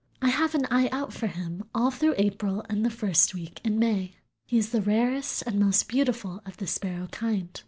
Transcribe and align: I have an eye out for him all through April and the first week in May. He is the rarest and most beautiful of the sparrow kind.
I 0.19 0.29
have 0.29 0.55
an 0.55 0.65
eye 0.71 0.89
out 0.91 1.13
for 1.13 1.27
him 1.27 1.63
all 1.75 1.91
through 1.91 2.15
April 2.17 2.65
and 2.67 2.83
the 2.83 2.89
first 2.89 3.35
week 3.35 3.61
in 3.63 3.77
May. 3.77 4.15
He 4.47 4.57
is 4.57 4.71
the 4.71 4.81
rarest 4.81 5.43
and 5.45 5.59
most 5.59 5.87
beautiful 5.87 6.41
of 6.43 6.57
the 6.57 6.65
sparrow 6.65 7.05
kind. 7.11 7.55